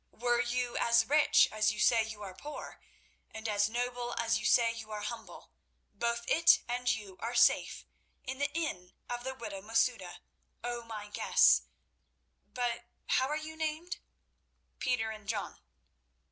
Were 0.13 0.41
you 0.41 0.77
as 0.79 1.05
rich 1.07 1.47
as 1.51 1.71
you 1.71 1.79
say 1.79 2.01
you 2.03 2.23
are 2.23 2.33
poor, 2.33 2.81
and 3.29 3.47
as 3.47 3.69
noble 3.69 4.15
as 4.17 4.39
you 4.39 4.47
say 4.47 4.73
you 4.73 4.89
are 4.89 5.01
humble, 5.01 5.51
both 5.93 6.25
it 6.27 6.63
and 6.67 6.89
you 6.91 7.17
are 7.19 7.35
safe 7.35 7.85
in 8.23 8.39
the 8.39 8.51
inn 8.55 8.93
of 9.07 9.23
the 9.23 9.35
widow 9.35 9.61
Masouda, 9.61 10.17
O 10.63 10.81
my 10.81 11.09
guests—but 11.09 12.85
how 13.19 13.27
are 13.27 13.37
you 13.37 13.55
named?" 13.55 13.97
"Peter 14.79 15.11
and 15.11 15.27
John." 15.27 15.59